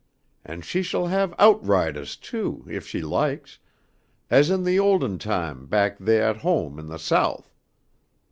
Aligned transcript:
And 0.43 0.65
she 0.65 0.81
shall 0.81 1.05
have 1.05 1.37
outridahs, 1.37 2.15
too, 2.19 2.65
if 2.67 2.87
she 2.87 3.03
likes, 3.03 3.59
as 4.31 4.49
in 4.49 4.63
the 4.63 4.79
olden 4.79 5.19
time 5.19 5.67
back 5.67 5.99
theah 5.99 6.31
at 6.31 6.37
home 6.37 6.79
in 6.79 6.87
the 6.87 6.97
South. 6.97 7.53